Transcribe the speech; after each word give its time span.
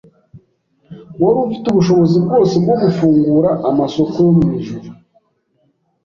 Uwari 1.17 1.37
ufite 1.47 1.65
ubushobozi 1.69 2.15
bwose 2.25 2.53
bwo 2.63 2.75
gufungura 2.83 3.49
amasoko 3.69 4.15
yo 4.25 4.31
mu 4.37 4.45
ijuru 4.59 4.89